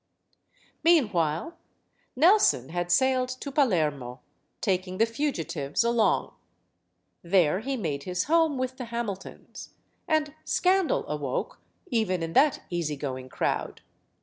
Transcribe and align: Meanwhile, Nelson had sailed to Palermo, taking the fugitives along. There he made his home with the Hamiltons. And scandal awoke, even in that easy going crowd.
Meanwhile, 0.83 1.59
Nelson 2.15 2.69
had 2.69 2.91
sailed 2.91 3.29
to 3.39 3.51
Palermo, 3.51 4.21
taking 4.59 4.97
the 4.97 5.05
fugitives 5.05 5.83
along. 5.83 6.33
There 7.21 7.59
he 7.59 7.77
made 7.77 8.01
his 8.05 8.23
home 8.23 8.57
with 8.57 8.77
the 8.77 8.85
Hamiltons. 8.85 9.75
And 10.07 10.33
scandal 10.43 11.07
awoke, 11.07 11.59
even 11.91 12.23
in 12.23 12.33
that 12.33 12.63
easy 12.71 12.95
going 12.95 13.29
crowd. 13.29 13.81